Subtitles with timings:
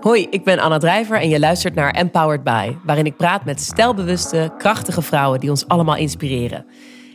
[0.00, 3.60] Hoi, ik ben Anna Drijver en je luistert naar Empowered By, waarin ik praat met
[3.60, 6.66] stijlbewuste, krachtige vrouwen die ons allemaal inspireren.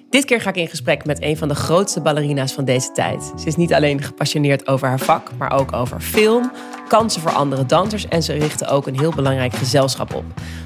[0.09, 3.33] Dit keer ga ik in gesprek met een van de grootste ballerina's van deze tijd.
[3.39, 6.51] Ze is niet alleen gepassioneerd over haar vak, maar ook over film,
[6.87, 10.23] kansen voor andere dansers en ze richtte ook een heel belangrijk gezelschap op.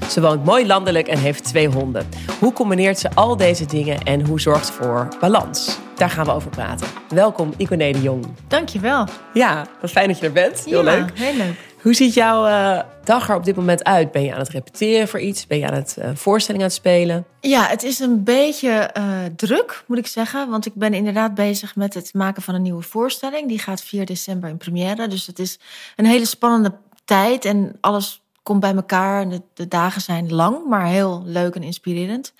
[0.08, 2.08] Ze woont mooi landelijk en heeft twee honden.
[2.40, 5.78] Hoe combineert ze al deze dingen en hoe zorgt ze voor balans?
[5.96, 6.86] Daar gaan we over praten.
[7.08, 8.26] Welkom, Iconé de Jong.
[8.48, 9.06] Dankjewel.
[9.34, 10.64] Ja, wat fijn dat je er bent.
[10.64, 11.10] Heel ja, leuk.
[11.18, 11.71] Heel leuk.
[11.82, 14.12] Hoe ziet jouw uh, dag er op dit moment uit?
[14.12, 15.46] Ben je aan het repeteren voor iets?
[15.46, 17.26] Ben je aan het uh, voorstelling aan het spelen?
[17.40, 20.50] Ja, het is een beetje uh, druk, moet ik zeggen.
[20.50, 23.48] Want ik ben inderdaad bezig met het maken van een nieuwe voorstelling.
[23.48, 25.08] Die gaat 4 december in première.
[25.08, 25.58] Dus het is
[25.96, 27.44] een hele spannende tijd.
[27.44, 29.28] En alles komt bij elkaar.
[29.28, 32.32] De, de dagen zijn lang, maar heel leuk en inspirerend.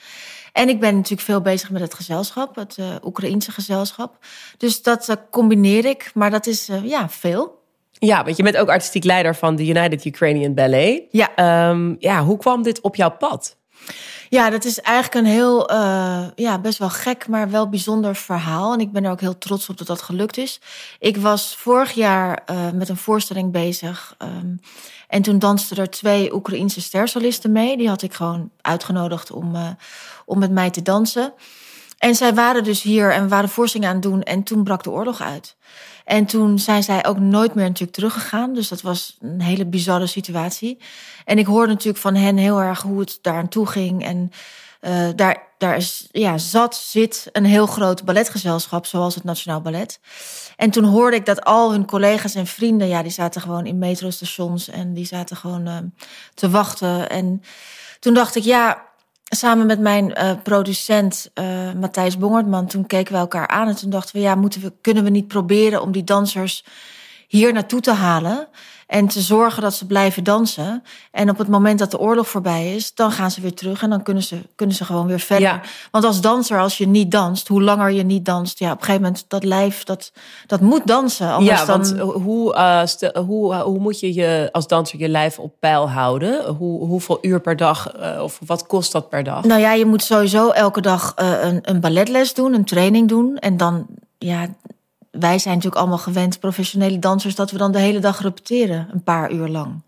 [0.52, 4.18] En ik ben natuurlijk veel bezig met het gezelschap, het Oekraïense gezelschap.
[4.56, 7.60] Dus dat combineer ik, maar dat is ja, veel.
[8.06, 11.02] Ja, want je bent ook artistiek leider van de United Ukrainian Ballet.
[11.10, 11.68] Ja.
[11.70, 13.56] Um, ja, hoe kwam dit op jouw pad?
[14.28, 18.72] Ja, dat is eigenlijk een heel, uh, ja, best wel gek, maar wel bijzonder verhaal.
[18.72, 20.60] En ik ben er ook heel trots op dat dat gelukt is.
[20.98, 24.16] Ik was vorig jaar uh, met een voorstelling bezig.
[24.18, 24.60] Um,
[25.08, 27.76] en toen dansten er twee Oekraïense stersolisten mee.
[27.76, 29.68] Die had ik gewoon uitgenodigd om, uh,
[30.24, 31.32] om met mij te dansen.
[32.02, 34.22] En zij waren dus hier en waren voorstelling aan het doen.
[34.22, 35.56] En toen brak de oorlog uit.
[36.04, 38.54] En toen zijn zij ook nooit meer natuurlijk teruggegaan.
[38.54, 40.78] Dus dat was een hele bizarre situatie.
[41.24, 44.04] En ik hoorde natuurlijk van hen heel erg hoe het daar aan toe ging.
[44.04, 44.30] En
[44.80, 50.00] uh, daar, daar is, ja, zat, zit een heel groot balletgezelschap, zoals het Nationaal Ballet.
[50.56, 53.78] En toen hoorde ik dat al hun collega's en vrienden, ja, die zaten gewoon in
[53.78, 55.76] metrostations en die zaten gewoon uh,
[56.34, 57.10] te wachten.
[57.10, 57.42] En
[58.00, 58.90] toen dacht ik, ja,
[59.36, 63.90] samen met mijn uh, producent uh, Matthijs Bongertman, toen keken we elkaar aan en toen
[63.90, 66.64] dachten we, ja, moeten we, kunnen we niet proberen om die dansers
[67.32, 68.48] hier naartoe te halen
[68.86, 70.82] en te zorgen dat ze blijven dansen.
[71.10, 73.90] En op het moment dat de oorlog voorbij is, dan gaan ze weer terug en
[73.90, 75.48] dan kunnen ze, kunnen ze gewoon weer verder.
[75.48, 75.60] Ja.
[75.90, 78.84] Want als danser, als je niet danst, hoe langer je niet danst, ja, op een
[78.84, 80.12] gegeven moment dat lijf, dat,
[80.46, 81.32] dat moet dansen.
[81.32, 81.96] Anders ja, dan...
[81.96, 85.90] want hoe, uh, stel, hoe, hoe moet je je als danser je lijf op peil
[85.90, 86.54] houden?
[86.54, 89.44] Hoe, hoeveel uur per dag uh, of wat kost dat per dag?
[89.44, 93.36] Nou ja, je moet sowieso elke dag uh, een, een balletles doen, een training doen
[93.36, 93.86] en dan
[94.18, 94.46] ja
[95.12, 99.02] wij zijn natuurlijk allemaal gewend, professionele dansers, dat we dan de hele dag repeteren, een
[99.02, 99.82] paar uur lang.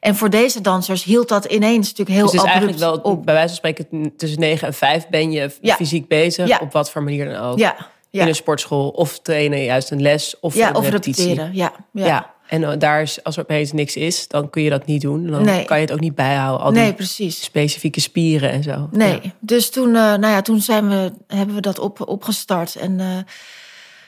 [0.00, 3.12] En voor deze dansers hield dat ineens natuurlijk heel dus het is abrupt eigenlijk wel,
[3.12, 3.24] op.
[3.24, 5.74] bij wijze van spreken, tussen 9 en 5 ben je Ja.
[5.74, 6.58] fysiek bezig, Ja.
[6.62, 7.58] op wat voor manier dan ook.
[7.58, 7.76] Ja.
[8.10, 11.24] In een sportschool of trainen, juist een les of ja een of repetitie.
[11.26, 11.54] repeteren.
[11.54, 12.34] Ja, ja.
[12.48, 15.26] En uh, daar is, als er opeens niks is, dan kun je dat niet doen.
[15.26, 15.64] Dan Nee.
[15.64, 16.66] kan je het ook niet bijhouden.
[16.66, 17.42] Al nee, die precies.
[17.44, 18.88] specifieke spieren en zo.
[18.92, 22.74] Nee, dus toen, uh, nou ja, toen zijn we, hebben we dat op, opgestart.
[22.76, 23.06] En uh,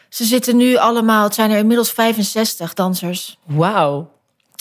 [0.08, 3.38] ze zitten nu allemaal, het zijn er inmiddels 65 dansers.
[3.44, 4.10] Wauw.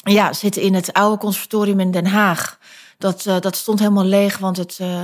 [0.04, 2.58] Ja, zitten in het oude conservatorium in Den Haag.
[2.98, 5.02] Dat, uh, dat stond helemaal leeg, want het, uh,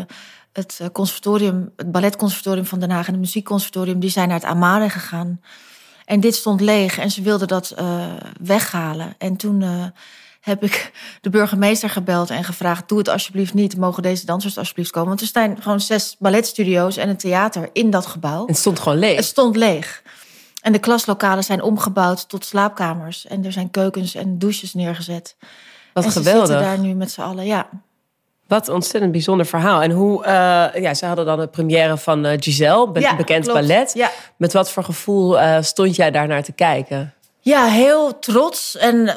[0.54, 4.90] het conservatorium, het balletconservatorium van Den Haag en het muziekconservatorium, die zijn naar het Amare
[4.90, 5.42] gegaan.
[6.06, 8.06] En dit stond leeg en ze wilden dat uh,
[8.42, 9.16] weghalen.
[9.18, 9.64] En toen
[10.44, 13.78] heb ik de burgemeester gebeld en gevraagd: doe het alsjeblieft niet.
[13.78, 15.10] Mogen deze dansers alsjeblieft komen?
[15.10, 18.48] Want er staan gewoon zes balletstudio's en een theater in dat gebouw.
[18.48, 19.16] Het stond gewoon leeg.
[19.16, 20.02] Het stond leeg.
[20.64, 23.28] En de klaslokalen zijn omgebouwd tot slaapkamers.
[23.28, 25.36] En er zijn keukens en douches neergezet.
[25.94, 26.48] Wat en geweldig.
[26.48, 27.70] Ze zitten daar nu met z'n allen, ja.
[28.48, 29.82] Wat een ontzettend bijzonder verhaal.
[29.82, 30.28] En hoe, uh,
[30.82, 33.60] ja, ze hadden dan de première van uh, Giselle, be ja, bekend klopt.
[33.60, 33.92] ballet.
[33.94, 34.12] Ja.
[34.38, 37.14] Met wat voor gevoel uh, stond jij daar naar te kijken?
[37.40, 38.78] Ja, heel trots.
[38.78, 39.16] En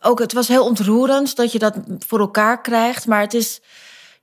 [0.00, 3.06] ook, het was heel ontroerend dat je dat voor elkaar krijgt.
[3.06, 3.60] Maar het is,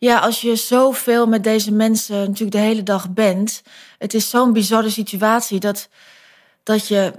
[0.04, 3.62] ja, als je zoveel met deze mensen natuurlijk de hele dag bent.
[3.98, 5.90] Het is zo'n bizarre situatie dat,
[6.64, 7.14] dat je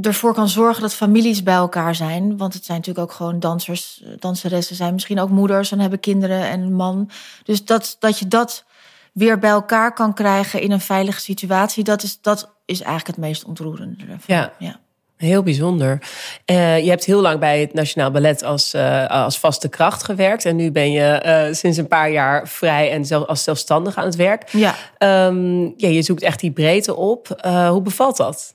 [0.00, 2.36] ervoor kan zorgen dat families bij elkaar zijn.
[2.36, 6.40] Want het zijn natuurlijk ook gewoon dansers, danseressen zijn misschien ook moeders en hebben kinderen
[6.40, 7.10] en een man.
[7.44, 8.64] Dus dat, dat je dat
[9.12, 13.26] weer bij elkaar kan krijgen in een veilige situatie, dat is, dat is eigenlijk het
[13.26, 14.02] meest ontroerende.
[14.02, 14.36] Ervan.
[14.36, 14.52] Ja.
[14.58, 14.80] ja.
[15.16, 15.98] Heel bijzonder.
[16.46, 20.44] Uh, je hebt heel lang bij het Nationaal Ballet als, uh, als vaste kracht gewerkt.
[20.44, 24.04] En nu ben je uh, sinds een paar jaar vrij en zelf, als zelfstandig aan
[24.04, 24.50] het werk.
[24.50, 24.74] Ja.
[24.98, 27.40] Um, ja, je zoekt echt die breedte op.
[27.68, 28.54] hoe bevalt dat?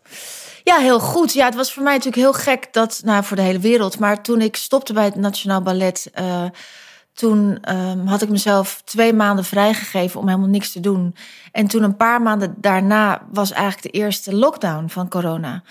[0.64, 1.34] Ja, heel goed.
[1.34, 4.00] Ja, het was voor mij natuurlijk heel gek dat, nou, voor de hele wereld.
[4.00, 6.12] Maar toen ik stopte bij het Nationaal Ballet,
[7.22, 11.16] toen um, had ik mezelf twee maanden vrijgegeven om helemaal niks te doen.
[11.52, 15.64] En toen een paar maanden daarna was eigenlijk de eerste lockdown van corona.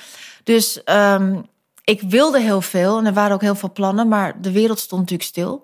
[0.45, 1.47] Dus um,
[1.85, 5.01] ik wilde heel veel en er waren ook heel veel plannen, maar de wereld stond
[5.01, 5.63] natuurlijk stil.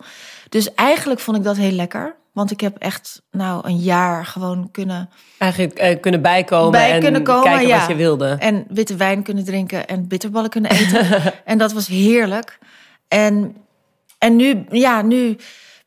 [0.48, 2.16] Dus eigenlijk vond ik dat heel lekker.
[2.32, 5.10] Want ik heb echt nou een jaar gewoon kunnen...
[5.38, 7.78] Eigenlijk uh, kunnen bijkomen bij en kunnen komen, kijken ja.
[7.78, 8.36] wat je wilde.
[8.38, 11.22] En witte wijn kunnen drinken en bitterballen kunnen eten.
[11.44, 12.58] en dat was heerlijk.
[13.08, 13.56] En,
[14.18, 15.36] en nu, ja, nu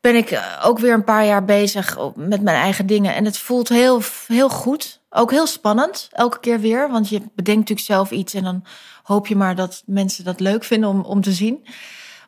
[0.02, 3.16] ben ik eh, ook weer een paar jaar bezig met mijn eigen dingen.
[3.16, 5.02] En het voelt heel, heel goed.
[5.10, 6.90] Ook heel spannend, elke keer weer.
[6.90, 8.66] Want je bedenkt natuurlijk zelf iets en dan
[9.04, 11.66] hoop je maar dat mensen dat leuk vinden om, om te zien.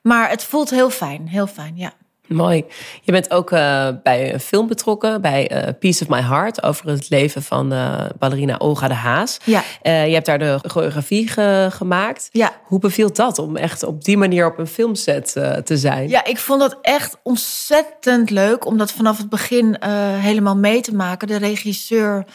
[0.02, 1.94] Maar het voelt heel fijn, heel fijn, ja.
[2.31, 2.66] Mooi.
[3.01, 6.89] Je bent ook uh, bij een film betrokken, bij uh, Piece of My Heart, over
[6.89, 9.38] het leven van uh, ballerina Olga de Haas.
[9.44, 9.63] Ja.
[9.83, 12.30] je hebt daar de choreografie ge gemaakt.
[12.31, 12.51] Ja.
[12.63, 15.31] Hoe beviel dat om echt op die manier op een filmset
[15.63, 16.10] te zijn?
[16.10, 19.77] Ja, ik vond dat echt ontzettend leuk om dat vanaf het begin
[20.19, 21.27] helemaal mee te maken.
[21.27, 22.25] De regisseur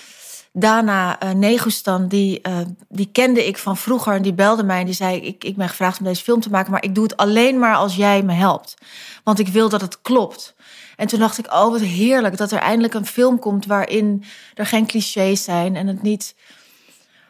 [0.58, 2.58] Dana uh, Negustan, die, uh,
[2.88, 4.14] die kende ik van vroeger.
[4.14, 6.50] En die belde mij en die zei: ik, ik ben gevraagd om deze film te
[6.50, 6.70] maken.
[6.72, 8.74] Maar ik doe het alleen maar als jij me helpt.
[9.24, 10.54] Want ik wil dat het klopt.
[10.96, 13.66] En toen dacht ik: Oh, wat heerlijk dat er eindelijk een film komt.
[13.66, 14.24] waarin
[14.54, 15.76] er geen clichés zijn.
[15.76, 16.34] En het niet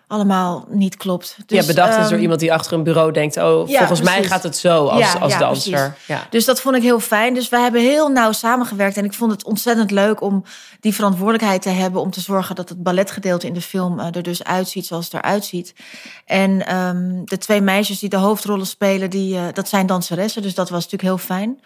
[0.07, 1.37] allemaal niet klopt.
[1.47, 3.37] Dus, ja, bedacht is door um, iemand die achter een bureau denkt...
[3.37, 5.97] oh, Ja, volgens mij gaat het zo als, Ja, als ja, danser.
[6.31, 7.35] Dus dat vond ik heel fijn.
[7.35, 8.97] Dus wij hebben heel nauw samengewerkt.
[8.97, 10.45] En ik vond het ontzettend leuk om
[10.81, 12.01] die verantwoordelijkheid te hebben.
[12.01, 15.15] Om te zorgen dat het balletgedeelte in de film eh, er dus uitziet zoals het
[15.15, 15.75] eruit ziet.
[16.25, 20.43] En ehm, de twee meisjes die de hoofdrollen spelen, die, eh, dat zijn danseressen.
[20.43, 21.61] Dus dat was natuurlijk heel fijn.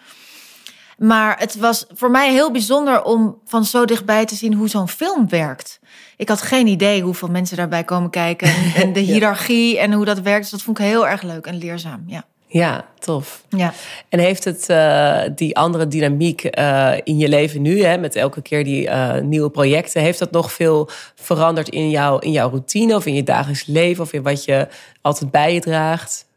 [1.01, 4.89] Maar het was voor mij heel bijzonder om van zo dichtbij te zien hoe zo'n
[4.89, 5.79] film werkt.
[6.17, 8.53] Ik had geen idee hoeveel mensen daarbij komen kijken.
[8.75, 10.41] En, de hiërarchie en hoe dat werkt.
[10.41, 12.03] Dus dat vond ik heel erg leuk en leerzaam.
[12.07, 12.23] Ja.
[12.47, 13.43] ja, tof.
[13.49, 13.73] Ja.
[14.09, 18.41] En heeft het eh, die andere dynamiek eh, in je leven nu, hè, met elke
[18.41, 22.95] keer die eh, nieuwe projecten, heeft dat nog veel veranderd in, jou, in jouw routine
[22.95, 24.67] of in je dagelijks leven of in wat je
[25.01, 26.29] altijd bij je draagt?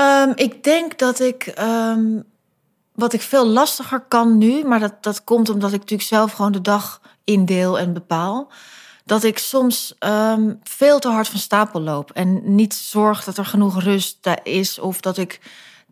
[0.00, 2.30] Um, ik denk dat ik um,
[2.94, 6.52] wat ik veel lastiger kan nu, maar dat, dat komt omdat ik natuurlijk zelf gewoon
[6.52, 8.50] de dag indeel en bepaal.
[9.04, 13.44] Dat ik soms um, veel te hard van stapel loop en niet zorg dat er
[13.44, 15.40] genoeg rust is of dat ik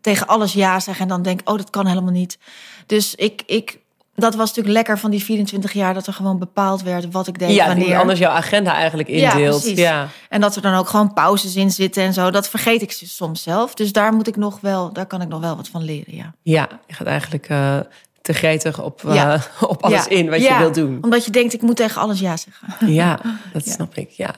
[0.01, 2.37] tegen alles ja zeg en dan denk, oh, dat kan helemaal niet.
[2.85, 3.79] Dus ik, ik
[4.21, 7.39] dat was natuurlijk lekker van die 24 jaar dat er gewoon bepaald werd wat ik
[7.39, 7.99] deed ja, wanneer.
[7.99, 9.69] anders jouw agenda eigenlijk indeelt.
[9.69, 12.31] Ja, ja, En dat er dan ook gewoon pauzes in zitten en zo.
[12.31, 13.73] Dat vergeet ik soms zelf.
[13.73, 16.15] Dus daar moet ik nog wel, daar kan ik nog wel wat van leren.
[16.15, 17.79] Ja, ja je gaat eigenlijk uh,
[18.21, 19.41] te gretig op, uh, ja.
[19.61, 20.09] op alles ja.
[20.09, 20.97] in wat je wilt doen.
[21.01, 22.93] Omdat je denkt, ik moet tegen alles ja zeggen.
[22.93, 23.19] Ja,
[23.53, 24.09] dat snap ik.
[24.09, 24.35] Ja.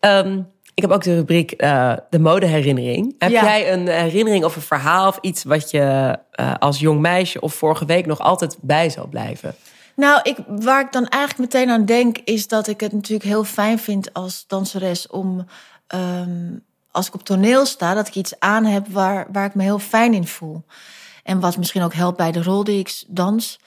[0.00, 0.46] Um,
[0.82, 3.14] ik heb ook de rubriek uh, de modeherinnering.
[3.18, 3.42] Heb Ja.
[3.42, 7.54] jij een herinnering of een verhaal of iets wat je uh, als jong meisje of
[7.54, 9.54] vorige week nog altijd bij zal blijven?
[9.96, 13.44] Nou, ik, waar ik dan eigenlijk meteen aan denk, is dat ik het natuurlijk heel
[13.44, 15.46] fijn vind als danseres om,
[15.94, 19.62] um, als ik op toneel sta, dat ik iets aan heb waar, waar ik me
[19.62, 20.62] heel fijn in voel.
[21.22, 23.58] En wat misschien ook helpt bij de rol die ik dans.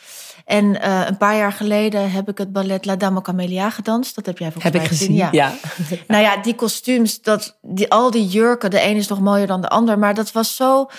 [0.46, 4.16] En uh, een paar jaar geleden heb ik het ballet La Dame Camélia gedanst.
[4.16, 5.14] Dat heb jij volgens heb mij ik gezien.
[5.14, 5.28] Ja.
[5.32, 5.54] ja.
[6.08, 9.62] nou ja, die kostuums, dat, die, al die jurken, de een is nog mooier dan
[9.62, 10.00] de ander.
[10.00, 10.90] Maar dat was zo.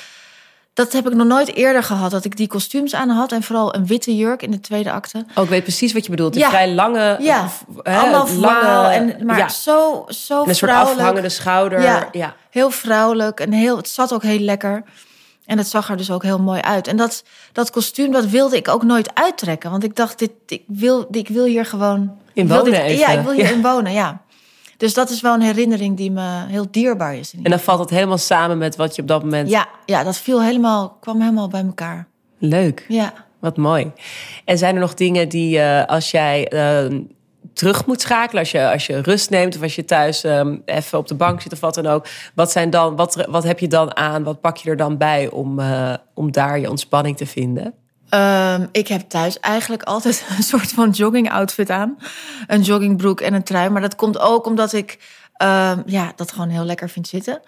[0.75, 3.33] Dat heb ik nog nooit eerder gehad, dat ik die kostuums aan had.
[3.33, 5.25] En vooral een witte jurk in de tweede acte.
[5.35, 6.33] Oh, ik weet precies wat je bedoelt.
[6.33, 6.49] De Ja.
[6.49, 7.17] vrij lange...
[7.21, 9.49] Ja, of, hè, allemaal lange, en, maar ja.
[9.49, 11.83] zo, zo En een soort afhangende schouder.
[11.83, 12.09] Ja.
[12.13, 12.35] ja.
[12.51, 14.83] Heel vrouwelijk en heel, het zat ook heel lekker.
[15.47, 16.87] En het zag er dus ook heel mooi uit.
[16.87, 19.71] En dat, dat kostuum, dat wilde ik ook nooit uittrekken.
[19.71, 22.13] Want ik dacht, dit, ik, wil, ik wil hier gewoon...
[22.33, 22.99] In wonen dit- even.
[22.99, 23.51] Ja, ik wil hier Ja.
[23.51, 24.23] in wonen, ja.
[24.77, 27.35] Dus dat is wel een herinnering die me heel dierbaar is.
[27.43, 29.49] En dan valt het helemaal samen met wat je op dat moment...
[29.51, 32.07] Ja, ja, dat viel helemaal, kwam helemaal bij elkaar.
[32.39, 32.85] Leuk.
[32.89, 33.13] Ja.
[33.39, 33.93] Wat mooi.
[34.45, 36.99] En zijn er nog dingen die uh, als jij uh,
[37.55, 40.99] terug moet schakelen, als je, als je rust neemt of als je thuis um, even
[40.99, 43.69] op de bank zit of wat dan ook, wat, zijn dan, wat, wat heb je
[43.69, 44.23] dan aan?
[44.23, 47.75] Wat pak je er dan bij om, uh, om daar je ontspanning te vinden?
[48.11, 51.97] Um, ik heb thuis eigenlijk altijd een soort van jogging outfit aan.
[52.47, 53.71] Een joggingbroek en een trui.
[53.71, 54.99] Maar dat komt ook omdat ik
[55.43, 57.41] um, ja, dat gewoon heel lekker vind zitten.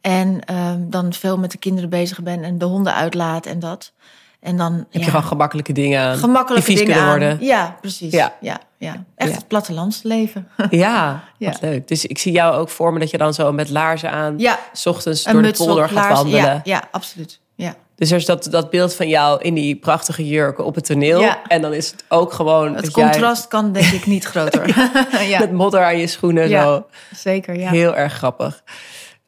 [0.00, 0.40] En
[0.88, 3.92] dan veel met de kinderen bezig ben en de honden uitlaat en dat.
[4.40, 7.36] En dan heb ja, je gewoon gemakkelijke dingen gemakkelijke die vies dingen kunnen aan.
[7.36, 7.46] worden.
[7.46, 8.12] Ja, precies.
[8.12, 8.34] Ja.
[8.40, 8.60] Ja.
[8.78, 9.04] Ja.
[9.16, 9.36] Echt Ja.
[9.36, 10.48] het plattelandsleven.
[10.70, 11.50] Ja, Ja.
[11.50, 11.88] wat leuk.
[11.88, 14.58] Dus ik zie jou ook voor me dat je dan zo met laarzen aan, Ja.
[14.72, 16.40] s ochtends door de polder gaat wandelen.
[16.44, 17.40] Ja, ja, absoluut.
[17.54, 17.74] Ja.
[17.96, 21.20] Dus er is dat, dat beeld van jou in die prachtige jurken op het toneel.
[21.20, 21.38] Ja.
[21.46, 24.68] En dan is het ook gewoon Het jij contrast kan denk ik niet groter.
[25.28, 25.38] ja.
[25.38, 26.62] met modder aan je schoenen Ja.
[26.62, 26.86] zo.
[27.14, 27.70] Zeker, ja.
[27.70, 28.62] Heel erg grappig.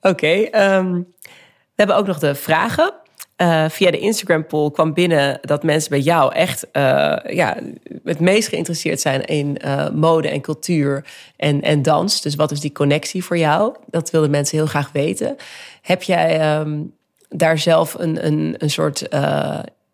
[0.00, 2.92] Oké, ehm, we hebben ook nog de vragen.
[3.38, 7.56] Eh, via de Instagram poll kwam binnen dat mensen bij jou echt eh, ja,
[8.04, 11.04] het meest geïnteresseerd zijn in eh, mode en cultuur
[11.36, 12.20] en, en dans.
[12.22, 13.74] Dus wat is die connectie voor jou?
[13.86, 15.36] Dat wilden mensen heel graag weten.
[15.82, 16.82] Heb jij ehm,
[17.28, 19.06] daar zelf een, een, een soort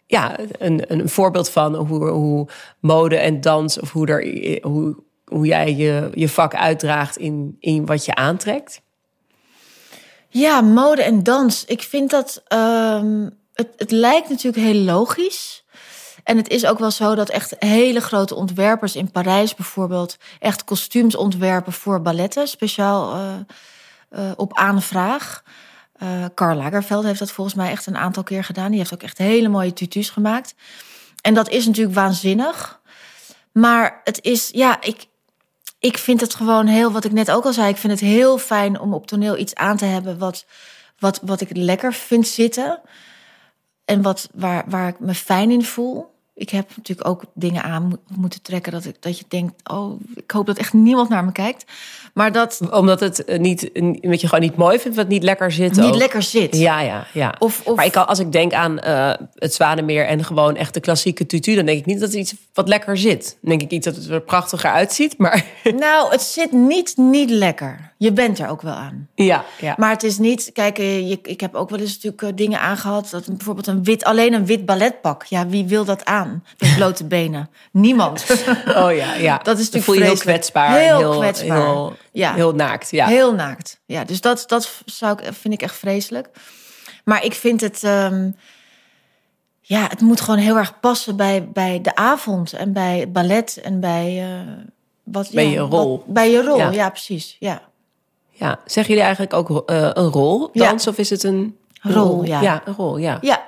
[0.07, 2.49] ja, een, een voorbeeld van hoe, hoe
[2.81, 7.87] mode en dans of hoe, er, hoe, hoe jij je, je vak uitdraagt in, in
[7.87, 8.83] wat je aantrekt?
[10.37, 11.65] Ja, mode en dans.
[11.65, 12.43] Ik vind dat.
[12.49, 15.65] Um, het, het lijkt natuurlijk heel logisch.
[16.25, 20.65] En het is ook wel zo dat echt hele grote ontwerpers in Parijs bijvoorbeeld echt
[20.65, 23.35] kostuums ontwerpen voor balletten, speciaal uh,
[24.11, 25.43] uh, op aanvraag.
[26.03, 28.71] Uh, Karl Lagerfeld heeft dat volgens mij echt een aantal keer gedaan.
[28.71, 30.55] Die heeft ook echt hele mooie tutus gemaakt.
[31.21, 32.81] En dat is natuurlijk waanzinnig.
[33.53, 35.07] Maar het is, ja, ik,
[35.85, 38.39] ik vind het gewoon heel, wat ik net ook al zei, ik vind het heel
[38.39, 40.47] fijn om op toneel iets aan te hebben wat,
[40.99, 42.81] wat, wat ik lekker vind zitten.
[43.85, 47.99] En wat, waar, waar ik me fijn in voel ik heb natuurlijk ook dingen aan
[48.17, 51.33] moeten trekken dat, ik, dat je denkt, oh, ik hoop dat echt niemand naar me
[51.33, 51.65] kijkt.
[52.15, 52.61] Maar dat...
[52.71, 55.77] Omdat het eh, niet, omdat je gewoon niet mooi vindt, wat niet lekker zit.
[55.77, 56.57] Niet lekker zit.
[56.57, 57.35] Ja, ja, ja.
[57.39, 57.77] Of, of...
[57.77, 61.55] Maar ik, als ik denk aan uh, het Zwanenmeer en gewoon echt de klassieke tutu,
[61.55, 63.37] dan denk ik niet dat het iets wat lekker zit.
[63.41, 65.45] Dan denk ik iets dat het er prachtiger uitziet, maar...
[65.85, 67.93] Nou, het zit niet, niet lekker.
[67.97, 69.09] Je bent er ook wel aan.
[69.15, 69.75] Ja, ja.
[69.79, 73.09] Maar het is niet, kijk, eh, je, ik heb ook wel eens natuurlijk dingen aangehad,
[73.11, 75.25] dat bijvoorbeeld een wit, alleen een wit balletpak.
[75.25, 76.24] Ja, wie wil dat aan?
[76.59, 77.51] Met blote benen.
[77.71, 78.25] Niemand.
[78.67, 79.39] Oh ja, ja.
[79.43, 80.79] Dat is natuurlijk voel je heel kwetsbaar.
[80.79, 81.63] Heel, heel kwetsbaar.
[81.63, 82.35] Heel, ja.
[82.35, 82.91] heel naakt.
[82.91, 83.07] Ja.
[83.07, 83.81] Heel naakt.
[83.87, 86.29] Ja, dus dat, dat zou ik, vind ik echt vreselijk.
[87.05, 87.83] Maar ik vind het...
[87.83, 88.37] Um,
[89.67, 93.81] ja, het moet gewoon heel erg passen bij, bij de avond en bij ballet en
[93.81, 94.31] bij...
[94.31, 94.41] Uh,
[95.03, 95.69] wat, bij je rol.
[95.69, 97.37] Wat, bij je rol, ja, ja precies.
[97.39, 97.63] Ja.
[98.31, 98.59] ja.
[98.65, 101.93] Zeggen jullie eigenlijk ook uh, een rol dans of is het een rol?
[101.93, 102.41] rol ja.
[102.41, 103.19] ja, een rol, ja.
[103.21, 103.43] Ja,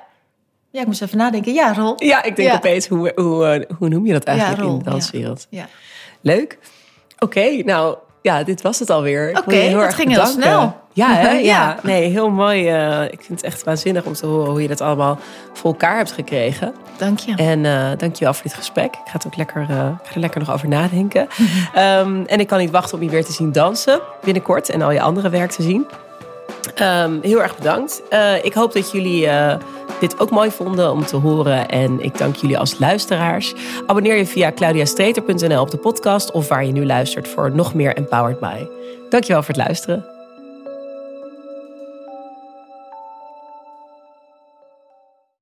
[0.77, 1.53] ja, ik moest even nadenken.
[1.53, 1.95] Ja, rol.
[1.97, 5.47] Ja, ik denk opeens, hoe, hoe, eh, hoe noem je dat eigenlijk in de danswereld?
[5.51, 5.67] Ja.
[6.21, 6.59] Leuk.
[7.19, 9.29] Oké, nou ja, dit was het alweer.
[9.29, 10.77] Oké, okay, dat ging heel snel.
[10.93, 11.31] Ja, hè?
[11.55, 11.79] ja.
[11.83, 12.75] nee, heel mooi.
[12.75, 15.19] Uh, ik vind het echt waanzinnig om te horen hoe je dat allemaal
[15.53, 16.75] voor elkaar hebt gekregen.
[16.97, 17.35] Dank je.
[17.35, 18.95] En uh, dank je wel voor dit gesprek.
[18.95, 21.29] Ik ga, het ook lekker, uh, ga er lekker nog over nadenken.
[21.77, 24.91] um, en ik kan niet wachten om je weer te zien dansen binnenkort en al
[24.91, 25.87] je andere werk te zien.
[26.83, 28.03] Um, heel erg bedankt.
[28.11, 29.55] Uh, ik hoop dat jullie uh,
[30.01, 31.69] dit ook mooi vonden om te horen.
[31.69, 33.55] En ik dank jullie als luisteraars.
[33.87, 37.97] Abonneer je via claudiastreter.nl op de podcast of waar je nu luistert voor nog meer
[37.97, 38.67] Empowered By.
[39.09, 40.16] Dankjewel voor het luisteren.